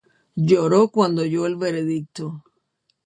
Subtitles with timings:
[0.35, 2.43] Lloró cuando oyó el veredicto.